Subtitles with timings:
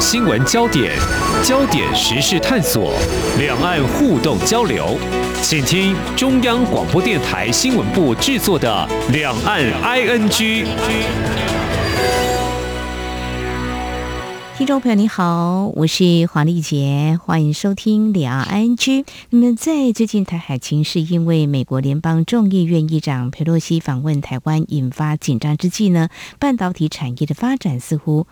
[0.00, 0.96] 新闻焦点，
[1.44, 2.94] 焦点时事探索，
[3.38, 4.96] 两岸互动交流，
[5.42, 10.30] 请听中央广播电台新闻部制作的《两岸 ING》。
[14.56, 19.04] 听众朋友，你好，我是黄丽杰，欢迎收听两岸 ING。
[19.30, 26.08] 那么，在最近台海情势因为美国联邦众议院议长佩洛西访问台湾引发紧张之际呢，
[26.38, 28.26] 半导体产业的发展似乎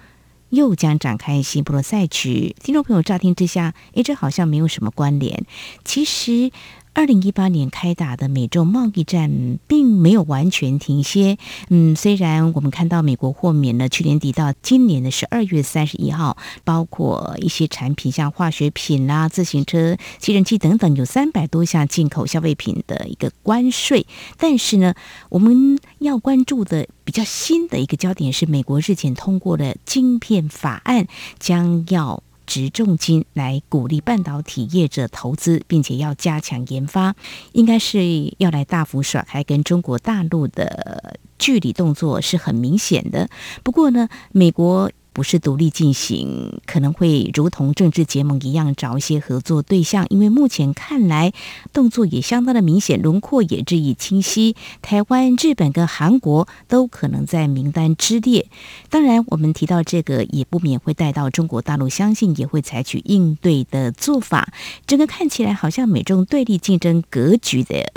[0.51, 2.55] 又将展开新一波的赛局。
[2.63, 5.45] 听众朋友乍听之下，诶，这好像没有什么关联。
[5.85, 6.51] 其实。
[6.99, 11.39] 二零一八年开打的美洲贸易战并没有完全停歇。
[11.69, 24.05] 嗯，虽然我们看到美国豁免了去年底到今年的十二月三十一号，包括一些产品像化学品啦、啊、自行车、吸尘器等等，有三百多项进口消费品的一个关税。
[24.37, 24.97] 但是呢，
[25.29, 31.07] 我们要关注的比较新的一个焦点是，美国日前通过的晶片法案
[31.39, 32.25] 将要。
[32.49, 37.15] 值重金来鼓励半导体业者投资，并且要加强研发，
[37.53, 43.29] 应该是要来大幅甩开跟中国大陆的距离，动作是很明显的。
[43.63, 44.91] 不过呢，美国。
[45.19, 51.33] 不是独立进行，可能会如同政治结盟一样找一些合作对象，因为目前看来
[51.73, 54.55] 动作也相当的明显，轮廓也日益清晰。
[54.81, 58.47] 台湾、日本跟韩国都可能在名单之列。
[58.91, 64.53] 当然，我们提到这个，也不免会带到中国大陆，相信也会采取应对的做法。
[64.87, 67.93] 整个看起来好像美中对立竞争格局的。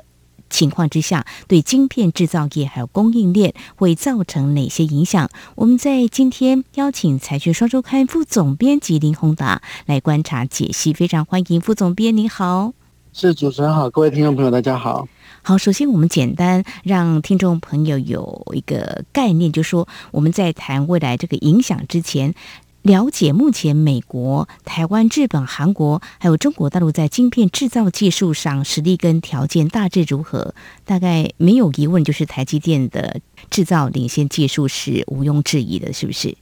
[0.51, 5.29] 情况之下，对晶片制造业还有供应链会造成哪些影响？
[5.55, 12.73] 我们在今天邀请《财讯双周刊》副总编辑林宏达来观察解析，非常欢迎副总编，你好，
[13.13, 15.07] 是主持人好，各位听众朋友大家好。
[15.43, 22.35] 好，首先我们简单让听众朋友有一个概念，就是说我们在谈未来这个影响之前。
[22.83, 30.55] 了解目前美国、台湾、日本、韩国还有中国大陆在晶片制造技术上实力跟条件大致如何？
[30.83, 33.19] 大概没有疑问，就是台积电的
[33.51, 36.35] 制造领先技术是毋庸置疑的，是不是？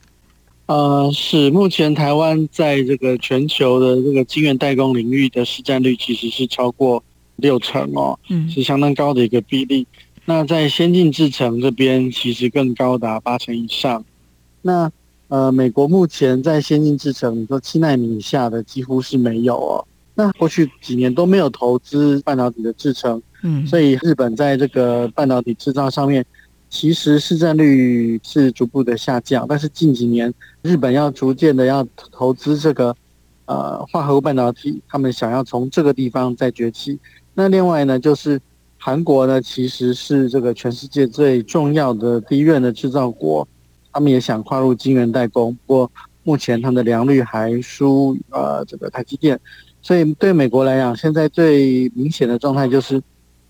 [0.68, 1.52] 呃，是。
[1.52, 7.04] 目前台湾在这个全球的这个晶圆代工领域的市占率其实是超过
[7.36, 9.86] 六成哦，嗯，是相当高的一个比例。
[10.24, 14.06] 那在先进制程这边，其实更高达八成以上。
[14.62, 14.92] 那
[15.30, 19.88] 呃，美国目前在先进制程，你说七纳米以下的几乎是没有哦。
[20.16, 26.26] 那过去几年都没有投资半导体的制程，嗯，所以日本在这个半导体制造上面，
[26.70, 29.46] 其实市占率是逐步的下降。
[29.48, 32.96] 但是近几年，日本要逐渐的要投资这个
[33.46, 37.00] 呃化合物半导体，他们想要从这个地方再崛起。
[37.36, 38.42] 那另外呢，就是
[38.78, 43.48] 韩国呢，其实是这个全世界最重要的第一任的制造国。
[43.92, 45.92] 他们也想跨入晶圆代工，不过
[46.24, 49.40] 目前他们的良率还输呃这个台积电，
[49.82, 53.02] 所以对美国来讲，现在最明显的状态就是，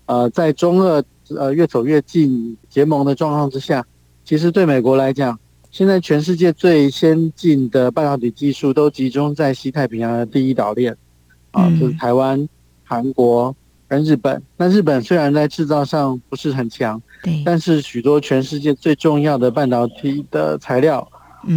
[0.06, 3.84] 呃，在中俄呃越走越近结盟的状况之下，
[4.24, 5.38] 其实对美国来讲，
[5.70, 10.96] 现在全世界最先进的半导体技术都集中在西太平洋的第一岛链，
[11.50, 12.48] 啊，就是台湾、
[12.84, 13.54] 韩国。
[13.90, 21.06] 跟日本，那日本虽然在制造上不是很强，对，但是许多全世界最重要的半导体的材料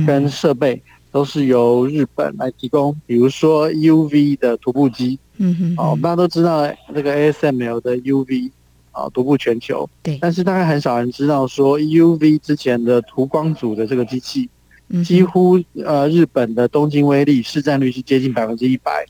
[0.07, 8.49] 跟设备都是由日本来提供，比如说 EUV 的涂布机，嗯哼，哦，大家都知道这个 ASML 的 UV
[8.91, 14.49] 啊，独步全球，对，但是大概很少人知道说 EUV 之前的涂光组的这个机器，
[15.05, 19.05] 几乎呃日本的东京威力市占率是接近百分之一百，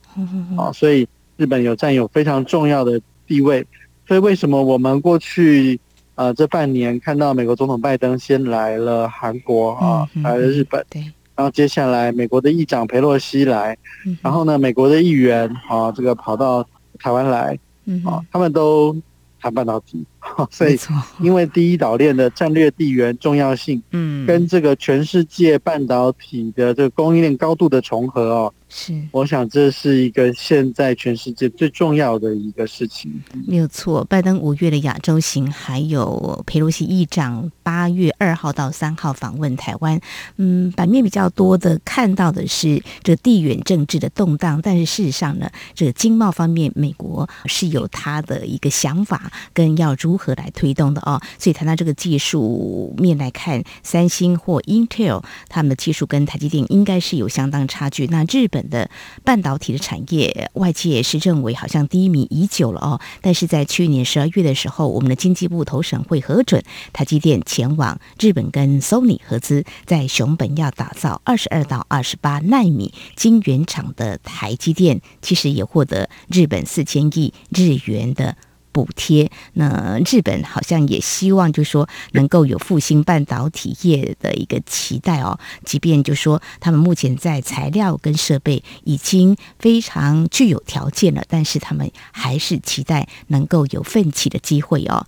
[0.58, 1.08] 啊，所以
[1.38, 3.00] 日本有占有非常重要的。
[3.28, 3.66] 地位，
[4.08, 5.80] 所以为什么我们过去
[6.16, 11.02] 呃这半年看到美国总统拜登先来了韩国啊，来了日本，对，
[11.36, 13.78] 然后接下来美国的议长佩洛西来，
[14.22, 16.66] 然后呢，美国的议员啊这个跑到
[17.00, 17.58] 台湾来，
[18.06, 18.96] 啊，他们都
[19.40, 20.06] 谈半导体，
[20.50, 20.80] 所以
[21.20, 28.54] 因为第一岛链的战略地缘重要性，嗯，跟这个全世界半导体的这个供应链高度的重合哦。
[28.76, 33.22] 是，我想这是一个现在全世界最重要的一个事情。
[33.46, 40.00] 没有错，拜登五月的亚洲行，还有佩洛西议长八月二号到三号访问台湾。
[40.38, 51.22] 嗯，版面比较多的看到的是这地缘政治的动荡，但是事实上呢，这个经贸方面，美国是有他的一个想法跟要如如何来推动的哦。
[51.38, 58.08] 所以谈到这个技术面来看，三星或 Intel 他们的技术跟台积电应该是有相当差距。
[58.08, 58.64] 那日本。
[58.70, 58.90] 的
[59.26, 63.00] 半导体的产业，外界是认为好像低迷已久了哦。
[63.22, 66.64] 但是在去年十二月的时候，我们的经济部投审会核准
[66.94, 78.38] 台积电前往日本跟 Sony 合资，在熊本要打造二十二到二十八奈米晶圆厂的台积电，其实也获得日本四千亿日元的。
[78.74, 85.40] 补贴，那日本好像也希望，就是说能够有复兴半导体业的一个期待哦。
[85.64, 95.06] 即便就说他们目前在材料跟设备已经非常具有条件了，但是他们还是期待能够有奋起的机会哦。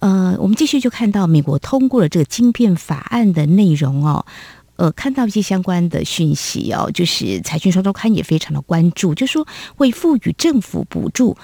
[0.00, 4.24] 呃，我们继续就看到美国通过了这个晶片法案的内容哦。
[4.76, 11.36] 呃，看到一些相关的讯息哦，就是财讯双周刊也非常的关注，就说会赋予政府补助。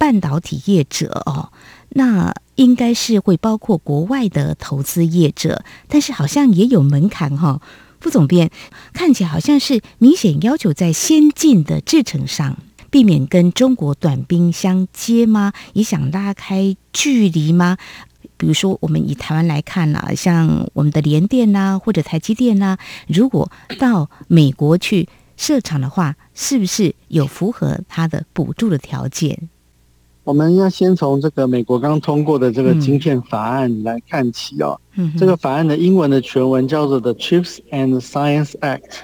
[0.00, 1.52] 半导体业者哦，
[1.90, 7.62] 那应该是会包括国外的投资业者，但是好像也有门槛哈、哦。
[8.00, 8.50] 副总编
[8.94, 12.56] 看起来好像是明显要求在先进的制程上，
[12.90, 15.52] 避免跟中国短兵相接吗？
[15.74, 17.76] 也想拉开距离吗？
[18.38, 25.06] 比如说，我们以台湾来看啊，像我们的联电呐、或者台积电呐、如果到美国去
[25.36, 29.50] 设厂的话，是不是有符合它的补助的条件？
[30.22, 34.78] 我们要先从这个美国刚通过的这个晶片法案来看起哦。
[34.96, 39.00] 嗯，这个法案的英文的全文叫做 The Chips and Science Act，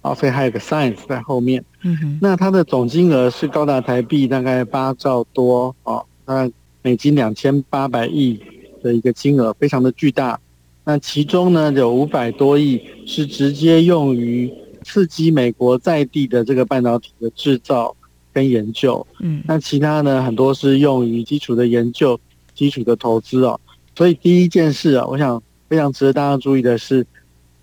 [0.00, 1.64] 啊，所以还有个 Science 在后面。
[1.82, 6.50] 嗯哼，那它的总金额是高达台币大概八兆多哦，那
[6.82, 8.40] 美金两千八百亿
[8.82, 10.40] 的一个金额，非常的巨大。
[10.84, 14.50] 那其中呢，有五百多亿是直接用于
[14.82, 17.94] 刺激美国在地的这个半导体的制造。
[18.32, 22.18] 跟研究，嗯，那其他呢，很多是用于基础的研究、
[22.54, 23.58] 基础的投资哦。
[23.96, 27.04] 所以第一件事啊，我想非常值得大家注意的是，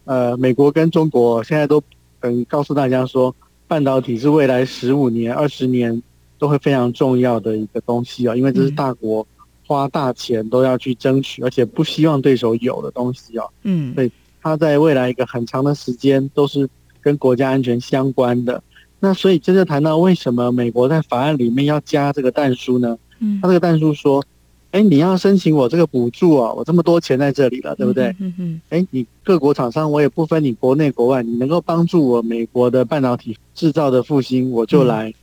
[0.04, 1.82] 呃，美国跟中国现在都
[2.22, 3.34] 嗯告诉大家说，
[3.68, 6.02] 半导体是未来十五年、二十年
[6.38, 9.26] 都会非常重要的一个东西啊，因为这是大国
[9.66, 14.12] 花大钱都要去争取，而且不希望对手有的东西啊，嗯，所以
[14.42, 16.70] 它在未来一个很长的时间都是
[17.02, 18.62] 跟国家安全相关的。
[19.06, 22.98] 那所以，这就谈到为什么美国在法案里面要加这个弹书呢？
[23.20, 24.26] 嗯，他这个弹书说，
[24.72, 28.08] 哎，你要申请我这个补助啊，我这么多钱在这里了，对不对？
[28.20, 28.62] 嗯嗯。
[28.70, 35.14] 哎，你各国厂商我也不分你国内国外，你能够帮助我美国的半导体制造的复兴，我就来，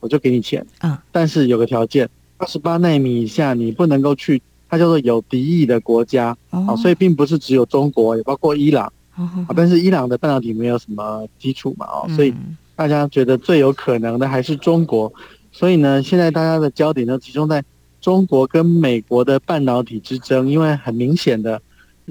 [0.00, 0.66] 我就给你钱。
[0.80, 2.08] 啊，但是有个条件，
[2.38, 12.34] 二十八纳米以下你不能够去，它叫做有敌意的国家啊，所以并不是只有中国，也包括伊朗啊，但是伊朗的半导体没有什么基础嘛，哦，所以。
[12.78, 15.12] 大家觉得最有可能的还是中国，
[15.50, 17.60] 所以呢，现在大家的焦点都集中在
[18.00, 21.60] 中国跟美国的半导体之争，因为很明显的，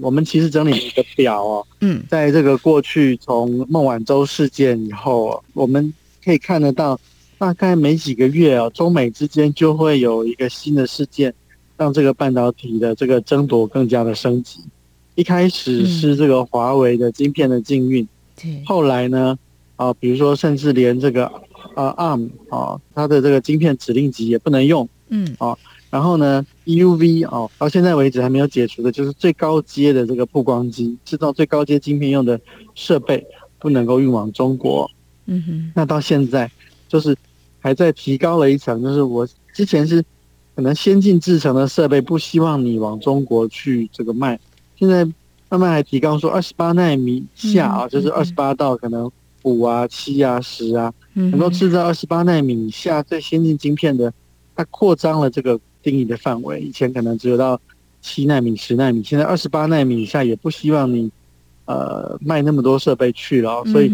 [0.01, 6.99] 我们其实整理了一个表哦，嗯，在这个过去从孟晚舟事件以后，我们可以看得到，
[7.37, 11.33] 大概每几个月哦，中美之间就会有一个新的事件，
[11.77, 14.59] 让这个半导体的这个争夺更加的升级。
[15.15, 18.05] 一开始是这个华为的晶片的禁运，
[18.35, 19.39] 对，后来呢？
[19.77, 21.25] 啊，比如说，甚至连这个
[21.75, 25.55] 啊 ARM 啊，它的这个晶片指令集也不能用，嗯，啊，
[25.91, 32.41] 然后呢，EUV 啊，到现在为止还没有解除的，就是最高阶的这个曝光机，制造最高阶晶片用的
[32.73, 33.23] 设备
[33.59, 34.89] 不能够运往中国，
[35.27, 36.51] 嗯哼，那到现在
[36.87, 37.15] 就是
[37.59, 40.03] 还在提高了一层，就是我之前是
[40.55, 44.39] 可能先进制程的设备不希望你往中国去这个卖，
[44.75, 45.05] 现在
[45.49, 49.11] 慢慢还提高说二十八纳米下啊，就是二十八到可能。
[49.47, 54.13] 五啊，七啊，十啊，能够制造二十八纳米以下最先进晶片的，
[54.55, 56.59] 它扩张了这个定义的范围。
[56.59, 57.59] 以前可能只有到
[58.01, 61.09] 七纳米、十纳米，现在二十八纳米以下也不希望你
[61.65, 63.63] 呃卖那么多设备去了。
[63.65, 63.91] 所以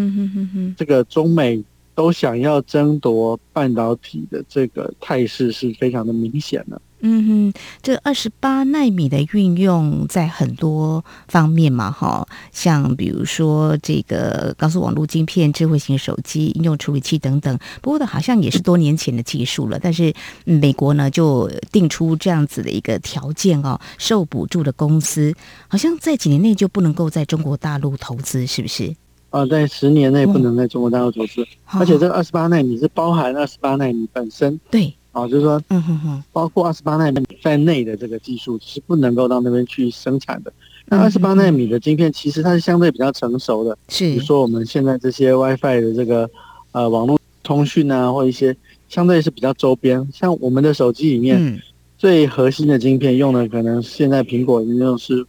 [0.75, 1.63] 这个中美
[1.95, 6.81] 都想要争夺半导体的这个态势是非常的明显的。
[7.05, 17.60] 嗯哼，这二十八纳米的运用在很多方面嘛，哈，像比如说这个高速网络晶片、智慧型手机、应用处理器等等。
[17.81, 20.13] 不过的好像也是多年前的技术了，但是
[20.45, 25.33] 美国呢就定出这样子的一个条件哦，受补助的公司
[25.67, 28.95] 好像在几年内就不能够在中国大陆投资，是不是？
[29.29, 34.57] 啊，在十年内不能在中国大陆投资，哦、而且这个二十八纳米是包含二十八纳米本身。
[34.72, 34.95] 对。
[35.13, 40.51] 啊，就是说，嗯哼哼，包括二十八纳米在内的这个技术是不能够到那边去生产的。
[40.88, 46.27] 那二十八纳米的晶片其实它是相对比较成熟的，是，比如说我们现在这些 WiFi 的这个
[46.72, 48.58] 呃网络通讯啊，或一些
[48.89, 51.62] 相对是比较周边，像我们的手机里面
[51.96, 55.24] 最核心的晶片用的可能现在苹果应用是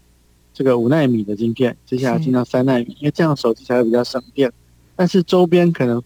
[0.54, 4.50] 这个五纳米的晶片，接下来进到三纳米，因为这样手机才会比较省电。
[4.96, 6.02] 但是周边可能。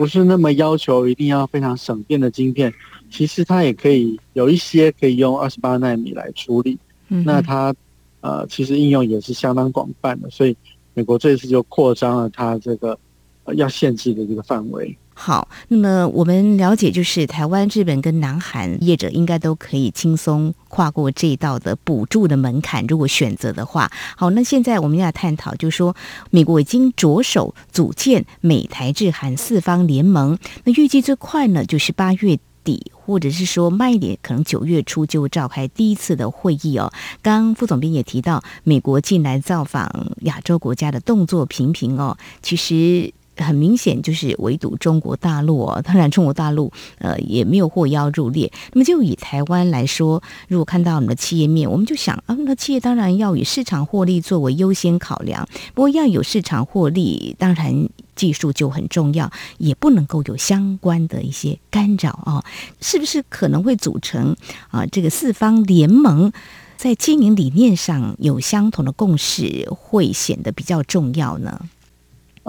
[0.00, 2.72] 不是那么要求一定要非常省电的晶片，
[3.10, 6.78] 其实它也可以有一些可以用二十八纳米来处理。
[7.08, 7.74] 嗯，那它
[8.22, 10.56] 呃其实应用也是相当广泛的，所以
[10.94, 12.98] 美国这次就扩张了它这个
[13.44, 14.96] 呃要限制的这个范围。
[15.22, 23.90] 好，那么我们了解，就是台湾、日本跟南韩业者应该都可以轻松跨过这一道的补助的门槛，如果选择的话。
[24.16, 25.94] 好，那现在我们要探讨，就是说
[26.30, 36.90] 美国已经着手组建美台日韩四方联盟，那预计最快呢，就是八月底，或者是说慢一点，可能九月初就召开第一次的会议哦。
[37.20, 43.12] 刚刚副总编也提到，美国近来造访亚洲国家的动作频频哦，其实。
[43.44, 48.50] 很明显就是围堵中国大陆哦，当然中国大陆呃也没有获邀入列。
[48.72, 55.48] 那么就以台湾来说，如果看到我们的企业面，我们就想啊，那企业当然要以市场获利作为优先考量。
[55.74, 62.44] 不过要有市场获利，当然技术就很重要，也不能够有相关的一些干扰啊。
[62.80, 64.36] 是不是可能会组成
[64.70, 66.32] 啊这个四方联盟，
[66.76, 71.60] 在经营理念上有相同的共识，会显得比较重要呢？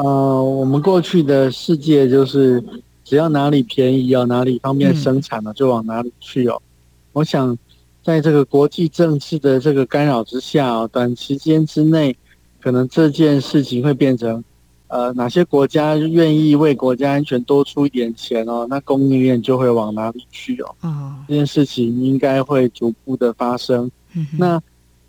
[0.04, 2.64] 呃，我们过去的世界就是，
[3.04, 6.60] 只要哪里便宜哦，哪里方便生产了，就往哪里去哦。
[7.14, 7.56] 我想，
[8.04, 12.16] 在这个国际政治的这个干扰之下哦，短时间之内，
[12.60, 14.44] 可能这件事情会变成，
[14.88, 20.76] 呃，哪些国家愿意为国家安全多出一点钱哦，那供应链就会往哪里去哦。
[20.82, 23.92] 嗯，这件事情应该会逐步的发生。
[24.16, 24.60] 嗯，那。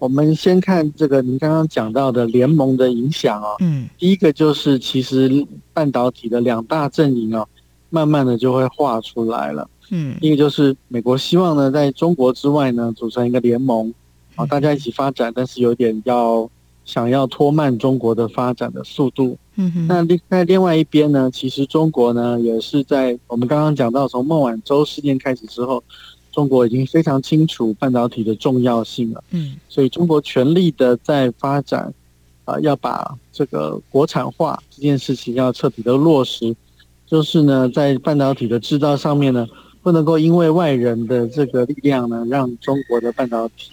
[0.03, 3.55] 我们先看这个您刚刚讲到的联盟的影响哦。
[3.61, 7.47] 嗯，第一个就是其实半导体的两大阵营哦，
[7.89, 9.71] 慢慢的就会画出来了。
[9.91, 13.95] 嗯，一个就是美国希望呢，在中国之外呢，组成一个联盟，
[14.35, 16.51] 啊，大家一起发展，但是有点要
[16.85, 19.39] 想要拖慢中国的发展的速度。
[19.55, 25.81] 嗯哼，那另在另外一边呢，其实中国呢也是在我们刚刚讲到从孟晚舟事件开始之后。
[26.33, 31.93] 中国已经非常清楚半导体的重要性了，嗯，所以中国全力的在发展，
[32.47, 36.57] 啊、呃，要把这个国产化这件事情要彻底的落实，
[37.07, 39.47] 就是呢，在半导体的制造上面呢，
[39.83, 43.73] 不能够因为外人的这个力量呢，让中国的半导体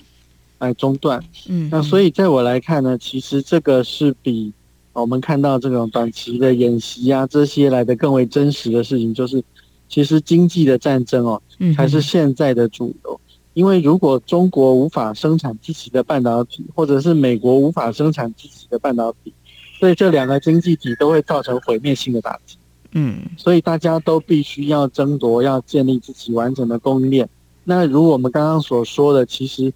[0.60, 4.52] 来中断，嗯，那所以在我来看呢，其实这个是比
[4.92, 9.42] 我们看到这种短期的演习啊这些来的更为真实的事情，就是。
[9.90, 11.42] 其实经济的战争哦，
[11.76, 13.20] 才是现在的主流。
[13.56, 19.34] 因为如果中国无法生产自己的半导体，或者是美国无法生产自己的半导体，
[19.80, 22.56] 所以这两个经济体都会造成毁灭性的打击。
[22.92, 27.28] 嗯，所以大家都必须要争夺，要建立自己完整的供应链。
[27.66, 29.74] 那如我们刚刚所说的，其实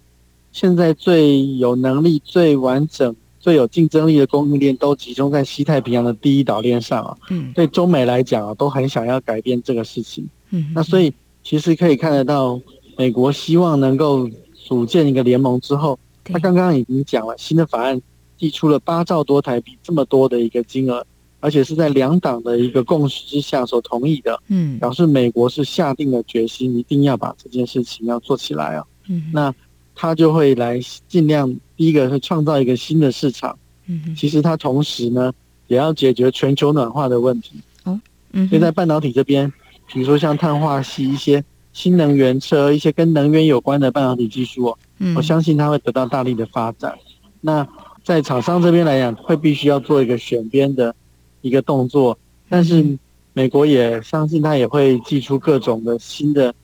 [0.52, 3.14] 现在最有能力、最完整。
[3.44, 12.58] 最有竞争力的供应链都集中在西太平洋的第一岛链上啊，嗯，对中美来讲啊，都很想要改变这个事情，嗯，那所以其实可以看得到，
[12.96, 18.00] 美国希望能够组建一个联盟之后，他刚刚已经讲了，新的法案
[18.38, 21.06] 递出了八兆多台币这么多的一个金额，
[21.40, 29.54] 而且是在两党的一个共识之下所同意的，嗯，表示美国是下定了决心，一定要把这件事情要做起来啊，嗯，那。
[29.94, 35.32] 他就会来尽量，第一个是创造一个新的市场，嗯，其实它同时呢
[35.68, 37.52] 也要解决全球暖化的问题，
[37.84, 38.00] 哦，
[38.32, 39.52] 嗯，所以在半导体这边，
[39.92, 46.98] 比如说像碳化系一些新能源车，一些跟能源有关的半导体技术哦，嗯，我相信它会得到大力的发展。
[47.40, 47.66] 那
[48.02, 50.94] 在厂商这边来讲，会必须要做一个选边的
[51.40, 52.84] 一个动作，但是
[53.32, 56.54] 美国也相信它也会寄出各种的新的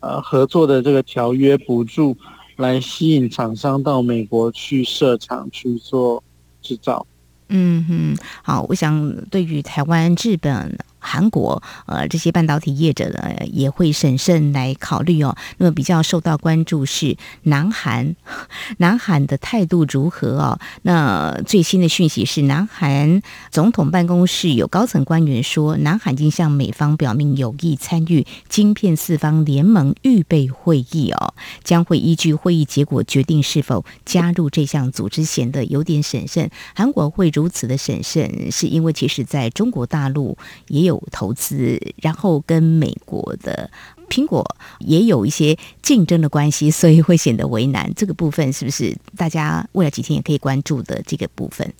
[0.00, 2.16] 呃合作的这个条约补助。
[2.58, 6.22] 来吸引厂商到美国去设厂去做
[6.60, 7.06] 制造。
[7.48, 10.78] 嗯哼，好，我想对于台湾、日本。
[10.98, 15.36] 韩国呃，这些半导体业者呢，也会审慎来考虑哦。
[15.58, 18.16] 那么比较受到关注是南韩，
[18.78, 20.58] 南韩的态度如何哦？
[20.82, 36.50] 那最新的讯息是，南韩总统办公室有高层官员说，南韩已经向美方表明有意参与晶片四方联盟预备会议哦，将会依据会议结果决定是否加入这项组织，显得有点审慎。
[36.74, 40.36] 韩国会如此的审慎，是因为其实在中国大陆
[40.66, 40.87] 也有。
[40.88, 43.70] 有投资，然后跟美国的
[44.08, 44.44] 苹果
[44.80, 47.92] 也有一些竞争的关系，所以会显得为难。
[47.94, 51.72] 这个部分是不是大家未来几天也可以关注的这个部分？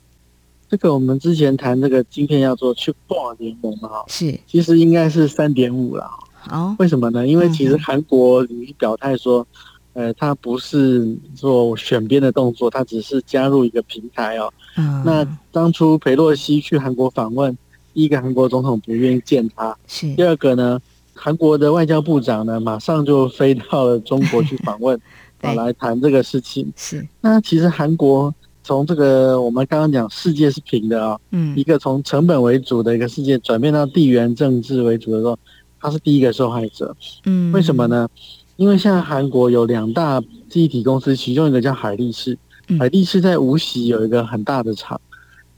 [0.71, 2.93] 这个我们之前谈这个晶片要做 Chip
[3.39, 6.11] 联盟哈，是其实应该是三点五了。
[6.51, 7.27] 哦，为什么呢？
[7.27, 9.47] 因为其实韩国已经表态说，
[9.95, 14.53] 呃，他不是做选边的动作，他只是加入一个平台哦。
[14.77, 17.57] 嗯，那当初裴洛西去韩国访问。
[17.99, 19.77] 第一个韩国总统不愿意见他。
[19.89, 20.15] 是。
[20.15, 20.79] 第二个呢，
[21.15, 24.97] 韩国的外交部长呢，马上就飞到了中国去访问，
[25.43, 26.73] 啊，来谈这个事情。
[26.77, 27.05] 是。
[27.21, 35.37] 那其实韩国从这个我们刚刚讲世界是平的啊、哦，嗯，一个从成本为主的一个世界转变到地缘政治为主的时候，
[35.81, 36.97] 他是第一个受害者。
[37.25, 37.51] 嗯。
[37.51, 38.09] 为什么呢？
[38.55, 42.39] 因为现在韩国有两大记忆体公司，其中一个叫海力士。
[42.79, 45.01] 海力士在无锡有一个很大的厂，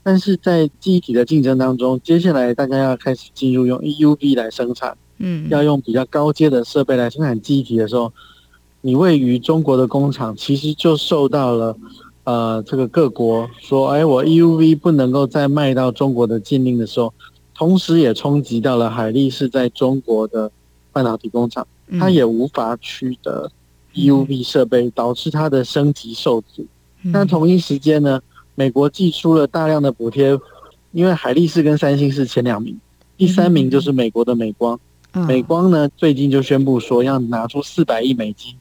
[0.03, 8.11] 但是在记忆体的竞争当中，接下来大家要开始进入用 EUV 来生产，嗯，要用比较高阶的设备来生产记忆体的时候，
[8.81, 11.77] 你位于中国的工厂其实就受到了
[12.23, 17.13] 呃这个各国说，哎，我 EUV 不能够再卖到中国的禁令的时候，
[17.53, 20.51] 同时也冲击到了海力士在中国的
[20.91, 21.67] 半导体工厂，
[21.99, 23.51] 它也无法取得
[23.93, 26.65] EUV 设备，导致它的升级受阻。
[27.03, 28.19] 那同一时间呢，
[28.61, 30.37] 美国寄出了大量的补贴，
[30.91, 32.79] 因为海力士跟三星是前两名，
[33.17, 34.79] 第三名就是美国的美光。
[35.27, 38.53] 美光呢最近就宣布说要拿出四百亿美金，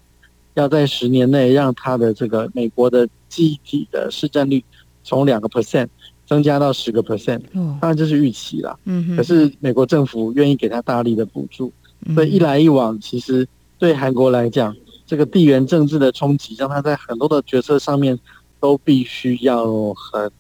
[0.55, 4.65] 要在十年内让它的这个美国的记忆体的市占率
[5.05, 5.89] 从两个 percent
[6.27, 7.43] 增加到十个 percent。
[7.53, 8.75] 当然这是预期啦。
[9.15, 11.71] 可是美国政府愿意给他大力的补助，
[12.15, 13.47] 所以一来一往，其实
[13.79, 14.75] 对韩国来讲。
[15.07, 18.17] 这个地缘政治的冲击，让他在很多的决策上面
[18.61, 20.31] 都必须要很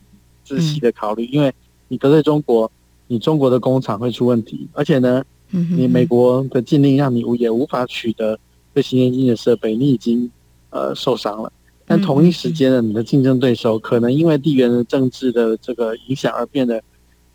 [0.44, 1.52] 仔细的考虑，因为
[1.88, 2.70] 你得罪中国，
[3.06, 8.38] 你中国的工厂会出问题，而且呢，你美国的禁令让你也无法取得
[8.72, 10.30] 最新先进的设备，你已经
[10.70, 11.52] 呃受伤了。
[11.86, 16.80] 但同一时间呢，你的竞争对手可能因为地缘政治的这个影响而变得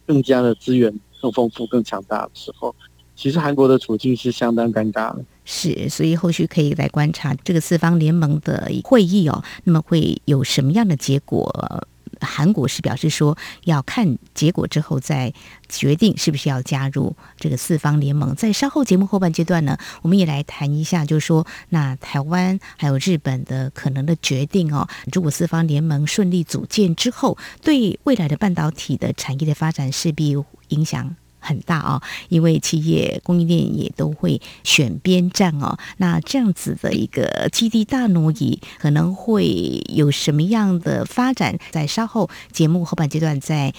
[0.07, 2.73] 更加的资源更丰富、更强大的时候。
[3.17, 11.87] 其实韩国的处境是相当尴尬的，是，所以后续可以来观察这个四方联盟的会议哦，那么会有什么样的结果？
[12.21, 15.33] 韩国是表示说要看结果之后再
[15.67, 18.33] 决定是不是要加入这个四方联盟。
[18.35, 30.37] 在稍后节目后半阶段呢，我们也来谈一下，就是说那台湾还有日本的可能的决定哦，如果四方联盟顺利组建之后，对未来的半导体的产业的发展势必
[30.69, 31.17] 影响。
[31.45, 35.77] 很大哦，因为企业供应链也都会选边站哦。
[35.97, 41.57] 那这样子的一个基地大挪移，可能会有什么样的发展？
[41.71, 43.73] 在稍后节目后半阶段，再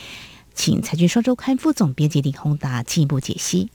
[0.54, 3.70] 请财讯双周刊副总编辑李宏达进一步解析。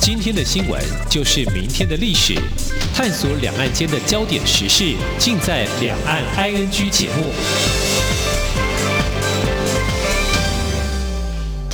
[0.00, 0.78] 今天的新闻
[1.10, 2.34] 就是明天的历史，
[2.94, 8.13] 探索两岸间的焦点时事，尽在《两岸 ING》节目。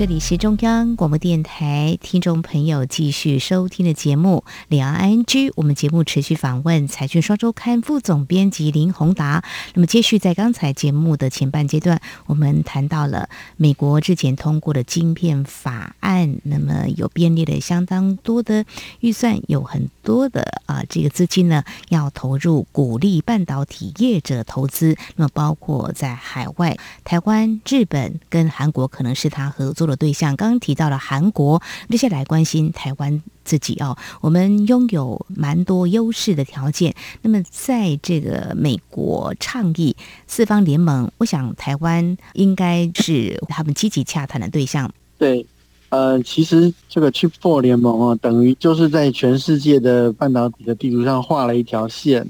[0.01, 5.25] 这里是中央广播电台听众朋友继续收听的节目《两岸 ING》，
[5.57, 9.45] 我们节目持续访问财讯双周刊副总编辑林宏达。
[9.75, 18.65] 那么，接续在刚才节目的前半阶段，我们谈到了美国之前通过的晶片法案，那么有编列了相当多的
[19.01, 24.97] 预算，有很多的啊这个资金呢要投入，鼓励半导体业者投资。
[25.17, 33.97] 那么，包括在海外，台湾、日本跟韩国可能是他合作的对象，刚刚提到了韩国，接下来关心台湾自己哦。
[34.21, 36.95] 我们拥有蛮多优势的条件。
[37.23, 44.91] 那么，在这个美国倡议四方联盟，我想台湾应该是他们积极洽谈的对象。
[45.19, 45.47] 对，
[45.91, 52.27] 呃，其实这个 Chip Four 联盟啊，等于就是在全世界的半导体的地图上画了一条线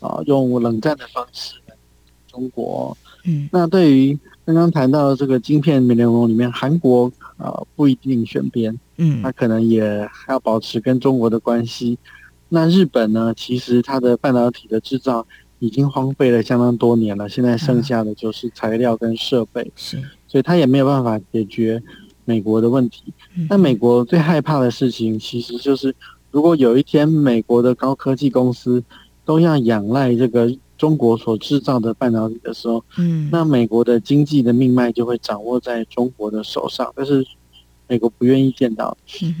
[0.00, 1.54] 啊，用冷战的方式，
[2.30, 2.94] 中国。
[3.24, 4.18] 嗯，那对于。
[4.46, 11.98] 刚刚谈到这个晶片联盟里面，韩国呃不一定选边，嗯，他可能也还要保持跟中国的关系。
[12.50, 15.26] 那日本呢，其实它的半导体的制造
[15.60, 19.96] 已经荒废了相当多年了，现在剩下的就是材料跟设备，是，
[20.28, 21.82] 所以它也没有办法解决
[22.24, 23.02] 美国的问题。
[23.48, 25.94] 那美国最害怕的事情，其实就是
[26.30, 28.82] 如果有一天美国的高科技公司
[29.24, 30.54] 都要仰赖这个。
[30.76, 37.24] 中国所制造的半导体的时候，嗯，那美国的经济的命脉就会掌握在中国的手上，但是
[37.86, 38.94] 美国不愿意见到。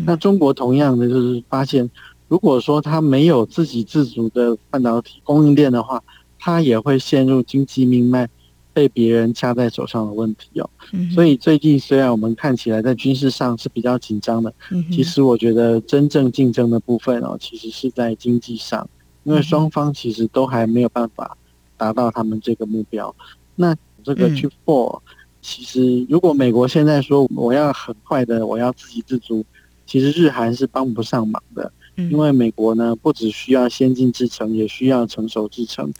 [0.06, 1.90] 那中国同样的就是发现，
[2.28, 6.00] 如果说它没有自给自足的半导体供应链的话，
[6.38, 8.28] 它也会陷入经济命脉
[8.74, 10.68] 被别人掐在手上的问题哦。
[11.14, 14.52] 所以最近虽然我们看起来在军事上是比较紧张的，
[14.92, 18.86] 其实我觉得真正竞争的部分哦，其实是在经济上。
[19.22, 21.34] 因为双方其实都还没有办法
[21.78, 23.14] 达到他们这个目标。
[23.56, 25.00] 那这个 Chip 4，
[25.40, 29.42] 其实如果美国现在说我要很快的，我要自给自足，
[29.86, 31.72] 其实日韩是帮不上忙的。
[31.96, 35.92] 因为美国呢，不只需要先进制程，也需要成熟制程。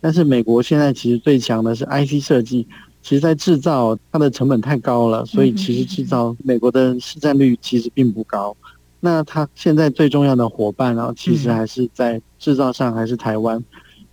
[0.00, 2.66] 但是美国现在其实最强的是 IC 设计，
[3.02, 8.56] 其实，在制造它的成本太高了，所以其实制造美国的市占率其实并不高。
[9.00, 13.62] 那它现在最重要的伙伴啊，其实还是在制造上还是台湾。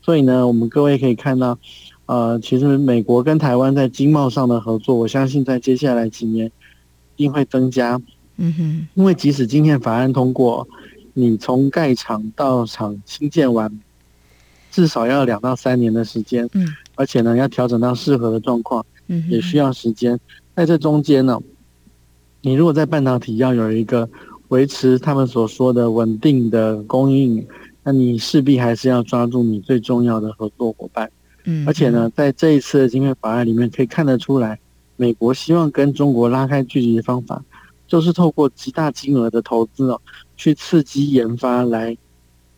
[0.02, 1.58] 所以呢，我们各位可以看到，
[2.08, 6.48] 呃，其实美国跟台湾在经贸上的合作，我相信在接下来几年
[7.16, 8.02] 一定会增加。
[8.38, 10.68] 嗯哼，因为即使今天法案通过，
[11.20, 13.72] 你从盖厂到厂新建完，
[14.72, 16.50] 至少要两到三年的时间。
[16.54, 20.20] 嗯，而且呢，要调整到适合的状况，嗯，也需要时间。
[20.56, 21.40] 在这中间呢，
[22.42, 24.10] 你如果在半导体要有一个
[24.48, 27.46] 维持他们所说的稳定的供应。
[27.82, 31.10] 那你势必还是要抓住你最重要的合作伙伴，
[31.46, 34.60] 嗯，而且呢，在这一次的晶片法案里面可以看得出来，
[34.98, 37.42] 美国希望跟中国拉开距离的方法，
[37.88, 40.00] 就是透过极大金额的投资哦，
[40.40, 41.96] 去刺激研发，来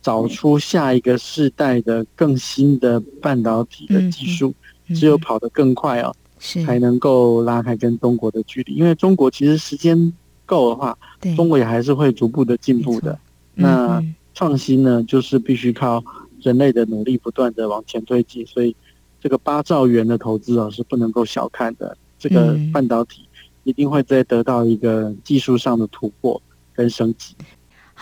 [0.00, 4.54] 找出下一个世代的更新的半导体的技术，
[4.94, 8.74] 只有跑得更快哦，才能够拉开跟中国的距离。
[8.74, 10.12] 因为中国其实时间
[10.46, 10.96] 够的话，
[11.34, 13.18] 中国也还是会逐步的进步的。
[13.54, 14.00] 那
[14.32, 16.02] 创新呢，就是必须靠
[16.40, 18.46] 人类的努力，不断的往前推进。
[18.46, 18.76] 所以，
[19.20, 21.96] 这个八兆元的投资啊，是不能够小看的。
[22.16, 23.28] 这个半导体
[23.64, 26.40] 一定会再得到一个技术上的突破
[26.72, 27.34] 跟升级。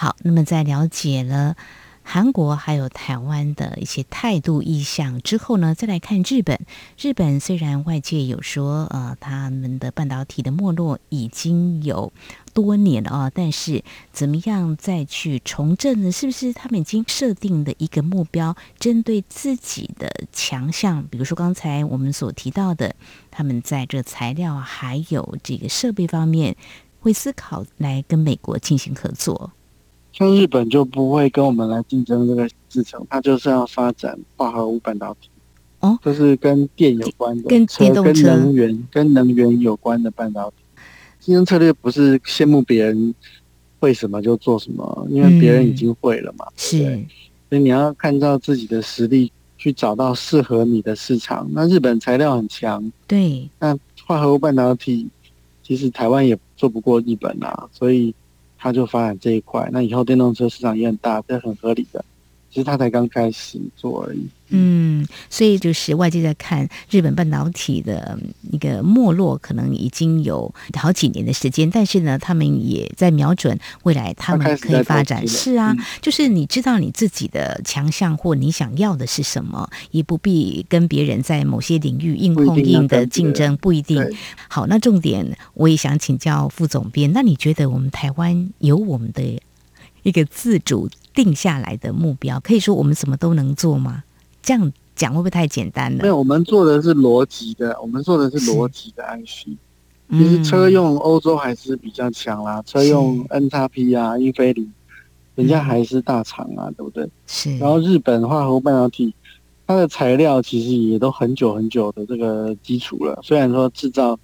[0.01, 1.57] 好，那么在了解了。
[2.03, 6.59] 韩国还有台湾的一些态度意向之后呢，再来看日本。
[6.99, 12.15] 日本虽然外界有说，呃，他们的半导体的没落已经有
[12.55, 16.11] 多年了啊，但是怎么样再去重振呢？
[16.11, 21.07] 是不是他们已经设定的一个目标，针对自己的强项？
[21.09, 22.95] 比如说刚才我们所提到的，
[23.31, 26.57] 他们在这材料还有这个设备方面，
[27.01, 29.53] 会思考来跟美国进行合作。
[30.13, 35.31] 像日本就不会跟我们来竞争这个制程，它就是要发展化合物半导体，
[35.79, 40.57] 哦，就是跟电有关的，跟电动车、跟能源、跟能源有关的半导体。
[41.21, 43.15] 竞争策略不是羡慕别人
[43.79, 46.83] 会什么就做什么，因为别人已经会了嘛，是。
[47.49, 51.49] 所以你要看到自己的实力，去找到适合你的市场。
[51.53, 55.09] 那日本材料很强，对，那化合物半导体
[55.63, 58.13] 其实台湾也做不过日本啊，所以。
[58.63, 62.05] 它就发展这一块，那以后电动车市场也很大，这很合理的。
[62.51, 64.27] 其实他才刚开始做而已。
[64.53, 68.19] 嗯，所以就是外界在看日本半导体的
[68.51, 75.25] 一个没落，可能已经有好几年的时间，但是呢，他们也在瞄准未来，他们可以发展。
[75.29, 84.05] 是啊，就是你知道你自己的强项或你想要的是什么，也不必跟别人在某些领域硬碰硬的竞争，不一定。
[84.49, 89.41] 好，那重点我也想请教副总编，那你觉得我们台湾有我们的
[90.03, 94.05] 一个自主定下来的目标，可以说我们什么都能做吗？
[94.43, 96.03] 这样讲会不会太简单了？
[96.03, 99.49] 没有，我们做的是逻辑的，我们做的是逻辑的 IC。
[100.13, 104.73] 其实车用欧洲还是比较强啦，车用 N 叉 P 啊、英飞凌，
[105.37, 107.09] 人家还是大厂啊，对不对？
[107.29, 107.57] 是。
[107.59, 109.15] 然后日本化合物半导体，
[109.69, 113.21] 它的材料其实也都很久很久的这个基础了。
[113.23, 114.19] 虽然说制造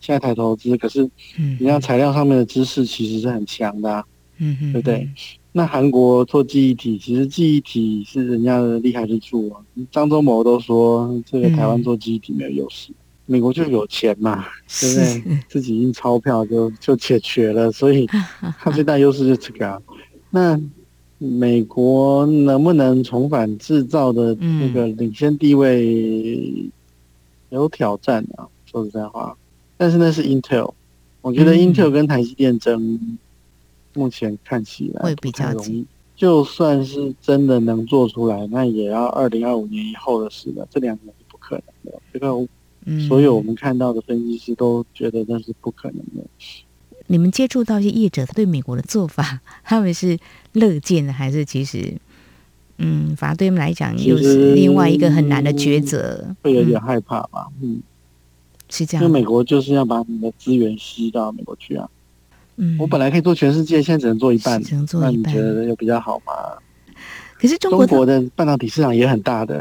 [0.00, 1.08] 现在才投资，可是
[1.60, 4.04] 你像材料上面的知识其实是很强的，
[4.38, 5.08] 嗯嗯，对不对？
[5.52, 9.60] 那韩国做记忆体，其实记忆体是人家的厉害之处啊。
[9.90, 12.94] 张忠谋都说，这个台湾做记忆体没有优势，嗯、
[13.26, 14.44] 美国就有钱嘛，
[14.80, 14.94] 对不
[15.28, 15.38] 对？
[15.48, 18.06] 自己印钞票就就解决了，所以
[18.58, 19.82] 它最大优势就是这个啊。
[20.30, 20.60] 那
[21.18, 26.70] 美国能不能重返制造的那个领先地位，
[27.50, 28.46] 有挑战啊？
[28.70, 29.36] 说实在话，
[29.76, 30.72] 但是那是 Intel，
[31.20, 33.18] 我觉得 Intel 跟台积电争。
[33.98, 35.84] 目前看起来会比较容易，
[36.14, 40.66] 就算是真的能做出来，那也要二零二五年以后的事了。
[40.70, 42.00] 这两年是不可能的。
[42.12, 42.28] 这个，
[43.08, 46.24] 所有我们看到的分析师都觉得那是不可能的。
[47.08, 50.18] 你们接触到一些业者他对美国的做法， 他们是
[50.52, 51.96] 乐见的，还是其实，
[52.76, 57.48] 嗯，反而对他们来讲又是另外一个很难的抉择，会有点害怕吧？
[57.62, 57.80] 嗯，
[58.68, 59.04] 是这样。
[59.04, 61.88] 因为美国就是要把你的资源吸到美国去啊。
[62.58, 65.22] 嗯，我本来可以做全世界，现在只能做一半，只能做一半。
[65.22, 66.32] 那你觉得有比较好吗？
[67.40, 69.60] 可是中国，的半导体市场也很大的，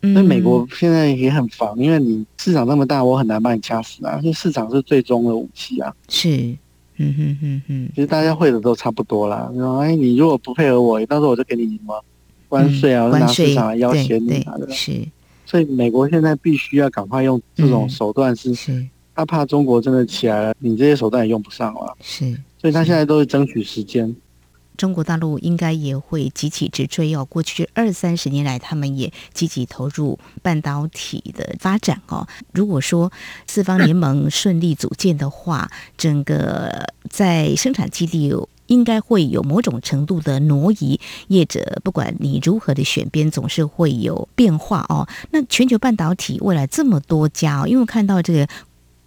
[0.00, 4.18] 那、嗯、美国现在也很防，因为你市场那么大，我很难把你掐死啊。
[4.22, 5.94] 因为市场是最终的武器啊。
[6.08, 6.56] 是，
[6.96, 7.88] 嗯哼哼哼。
[7.94, 9.50] 其实大家会的都差不多啦。
[9.54, 12.02] 然后，哎，你如果不配合我，到时候我就给你什么
[12.48, 14.54] 关税啊，我拿市场来要挟你啊。
[14.70, 15.06] 是。
[15.44, 18.54] 所以美国现在必须要赶快用这种手段是。
[19.18, 21.92] 他怕中国真的起来了，你这些手段也用不上了。
[22.00, 24.14] 是，所以他现在都是争取时间。
[24.76, 27.24] 中国大陆应该也会急起直追哦。
[27.24, 32.28] 过去二三十年来，他们也积极投入半导体的发展哦。
[32.52, 33.10] 如果说
[33.48, 38.32] 四方联盟顺利组建的话，整个在生产基地
[38.66, 41.00] 应该会有某种程度的挪移。
[41.26, 45.08] 业者不管你如何的选边，总是会有变化哦。
[45.32, 48.48] 那全球半导体未来这么多家哦，因为看到这个。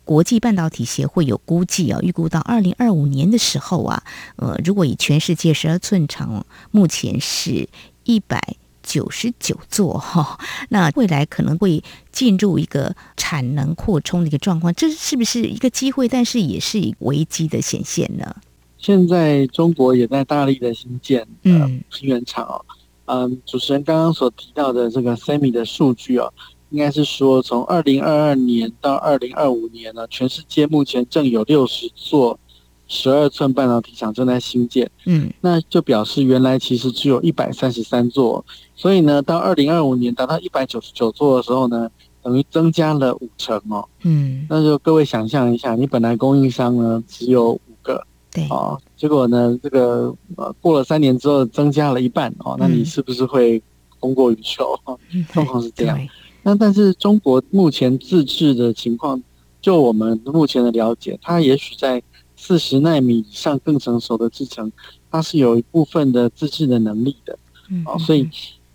[0.03, 4.03] 国际半导体协会有估计啊，预估到二零二五年的时候啊，
[4.35, 7.69] 呃，如果以全世界十二寸厂目前是
[8.03, 16.07] 一百九十九座哈，那未来可能会进入一个产能扩充的一个状况，这是不是一个机会？
[16.07, 18.35] 但是也是一个危机的显现呢？
[18.79, 22.65] 现在中国也在大力的新建嗯晶圆厂哦，
[23.05, 26.33] 嗯，主持人刚刚所提到的这个 SEMI 的数据哦。
[26.71, 32.39] 应该是说，从二零二二年到二零二五年呢，全世界目前正有六十座
[32.87, 34.89] 十二寸半导体厂正在兴建。
[35.05, 38.43] 嗯，那就表示原来其实只有一百三十三座，
[38.75, 41.89] 所以呢，到二零二五年达到一百九十九座的时候呢，
[42.23, 43.87] 等于增加了五成哦。
[44.03, 53.61] 嗯，那就各位想象一下，你本来供应商呢只有五个，对，哦，结果呢这个呃过了三年之后增加了一半哦，那你是不是会
[53.99, 54.73] 供过于求？
[54.85, 55.99] 嗯， 状况是这样。
[56.43, 59.21] 那但是中国目前自制的情况，
[59.61, 62.01] 就我们目前的了解，它也许在
[62.35, 64.71] 四十纳米以上更成熟的制程，
[65.11, 67.37] 它是有一部分的自制的能力的。
[67.69, 68.27] 嗯，哦，所以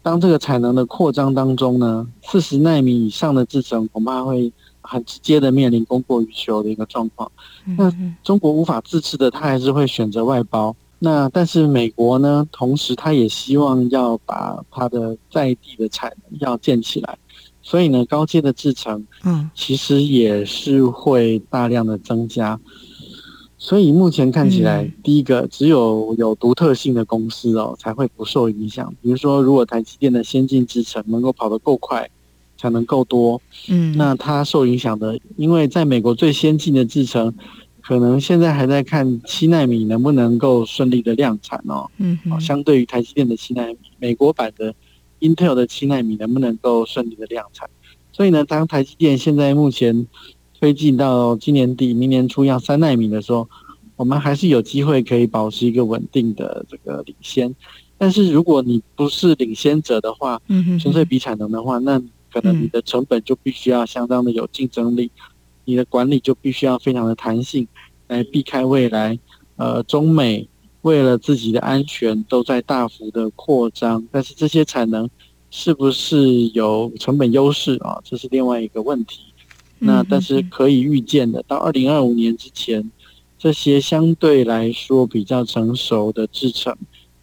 [0.03, 7.31] 当这个产能的扩张当中呢，四十纳米以上的制程恐怕会很直接的面临供过于求的一个状况。
[7.77, 10.77] 那中国无法自制的，它还是会选择外包。
[11.01, 17.19] 那但是美国呢，同时它也希望要把它的在地的产能要建起来。
[17.69, 22.61] 所以呢，高阶的制程，嗯，其实也是会大量的增加。
[23.59, 28.95] 所以目前看起来，第一个只有有独特性的公司哦，才会不受影响。
[29.03, 32.09] 比如说，如果台积电的先进制程能够跑得够快，
[32.57, 37.35] 才能够多，嗯，那它受影响的，因为在美国最先进的制程，
[37.83, 44.73] 可能现在还在看七纳米能不能够顺利的量产哦，嗯，相对于台积电的七纳米，美国版的。
[45.21, 47.69] Intel 的七纳米能不能够顺利的量产？
[48.13, 50.07] 所以呢，当台积电现在目前
[50.59, 53.49] 推进到今年底、明年初要三纳米的时候，
[53.97, 57.55] 我们还是有机会可以保持一个稳定的这个领先。
[57.99, 60.41] 但是如果你不是领先者的话，
[60.81, 61.99] 纯粹比产能的话，那
[62.33, 65.11] 可能你的成本就必须要相当的有竞争力，
[65.65, 67.67] 你的管理就必须要非常的弹性，
[68.09, 69.19] 来避开未来
[69.57, 70.49] 呃中美。
[70.87, 75.11] 为了自己的安全，都在大幅的扩张，但是这些产能
[75.51, 78.01] 是不是有成本优势啊？
[78.05, 79.19] 这是另外一个问题。
[79.81, 82.89] 那但是可以预见的，到二零二五年之前，
[83.37, 86.77] 这些相对来说比较成熟的制程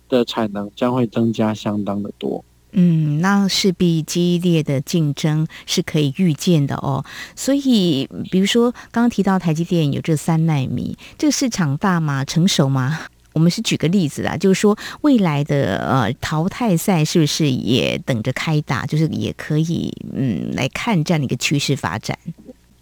[0.10, 2.43] 的产能将会增加相当的多。
[2.73, 7.06] 嗯，那势必激烈的竞争是可以预见的哦。
[7.36, 12.26] 所以，比如说刚刚提到台积电有这三纳米，这个市场大吗？
[12.26, 12.99] 成熟吗？
[13.33, 18.85] 我们是举个例子啊，就是说未来的呃淘汰赛是不是也等着开打？
[18.85, 22.17] 就是也可以嗯来看这样的一个趋势发展。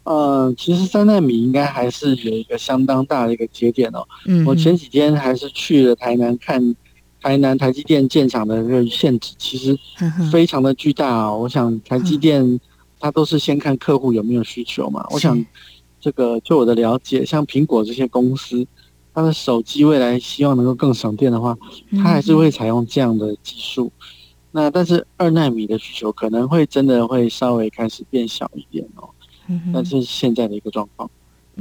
[0.03, 4.05] 呃，其实三纳米应该还是有一个相当大的一个节点哦。
[4.25, 6.75] 嗯，我前几天还是去了台南看
[7.21, 9.77] 台南台积电建厂的这个限制，其实
[10.31, 11.37] 非常的巨大啊、哦。
[11.37, 12.59] 我想台积电
[12.99, 15.05] 它都是先看客户有没有需求嘛。
[15.11, 15.45] 我想
[15.99, 18.67] 这个就我的了解，像苹果这些公司。
[19.13, 21.57] 它的手机未来希望能够更省电的话，
[21.91, 23.91] 它还是会采用这样的技术。
[23.99, 24.07] 嗯、
[24.51, 29.09] 那但是二纳米的需求可能会真的会稍微开始变小一点哦。
[29.47, 31.09] 嗯，但是现在的一个状况。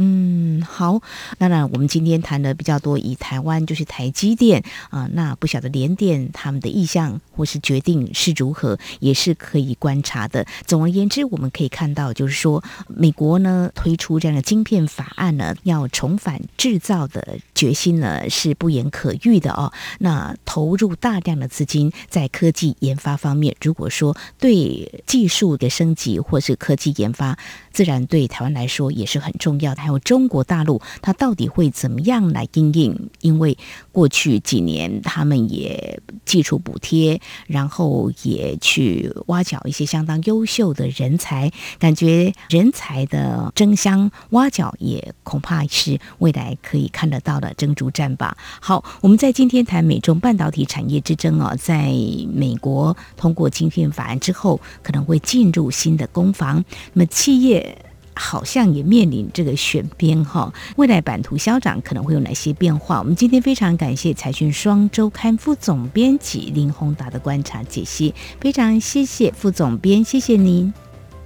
[0.02, 1.02] 嗯，好，
[1.36, 10.46] 当然我们今天谈的比较多，以台湾就是台积电啊，那不晓得联电他们的意向或是决定是如何，也是可以观察的。
[10.64, 19.70] 总而言之，我们可以看到，就是说美国呢推出这样的晶片法案呢，要重返制造的决心呢是不言可喻的哦。
[19.98, 27.36] 那投入大量的资金在科技研发方面，如果说对技术的升级或是科技研发，
[27.70, 29.82] 自然对台湾来说也是很重要的。
[29.82, 33.10] 还有中国大陆，它到底会怎么样来应应？
[33.20, 33.58] 因为
[33.92, 48.36] 过去几年他们也技术补贴，然后也去挖角一些相当优秀的人才，感觉人才的争相挖角也恐怕是未来可以看得到的争逐战吧。
[48.60, 51.92] 好，我们在今天谈美中半导体产业之争啊，在
[52.32, 56.64] 美国通过晶片法案之后，可能会进入新的攻防。
[56.92, 57.76] 那么企业。
[58.12, 62.98] 好像也面临这个选边哈，未来版图消长可能会有哪些变化？
[62.98, 70.70] 我们今天非常感谢财讯双周刊副总编辑林宏达的观察解析，非常谢谢副总编，谢谢您。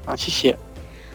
[0.07, 0.57] 好，谢谢。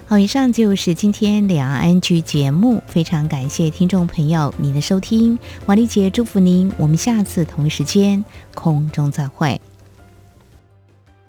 [0.10, 9.62] 好，以上就是今天两岸剧节目，非常感谢听众朋友您的收听，王丽姐祝福您，我们下次同一时间空中再会。